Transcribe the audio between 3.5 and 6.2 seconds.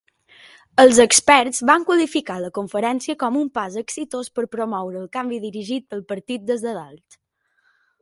pas exitós per promoure el canvi dirigit pel